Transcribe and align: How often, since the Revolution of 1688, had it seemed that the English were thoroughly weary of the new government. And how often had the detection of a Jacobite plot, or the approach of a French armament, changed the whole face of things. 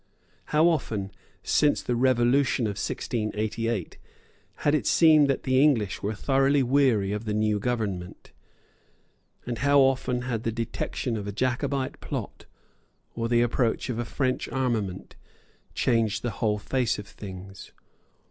How 0.45 0.67
often, 0.67 1.11
since 1.43 1.83
the 1.83 1.95
Revolution 1.95 2.65
of 2.65 2.71
1688, 2.81 3.99
had 4.55 4.73
it 4.73 4.87
seemed 4.87 5.27
that 5.27 5.43
the 5.43 5.61
English 5.61 6.01
were 6.01 6.15
thoroughly 6.15 6.63
weary 6.63 7.11
of 7.11 7.25
the 7.25 7.35
new 7.35 7.59
government. 7.59 8.31
And 9.45 9.59
how 9.59 9.79
often 9.81 10.23
had 10.23 10.41
the 10.41 10.51
detection 10.51 11.15
of 11.17 11.27
a 11.27 11.31
Jacobite 11.31 11.99
plot, 12.01 12.47
or 13.13 13.29
the 13.29 13.43
approach 13.43 13.91
of 13.91 13.99
a 13.99 14.03
French 14.03 14.49
armament, 14.49 15.15
changed 15.75 16.23
the 16.23 16.31
whole 16.31 16.57
face 16.57 16.97
of 16.97 17.05
things. 17.07 17.71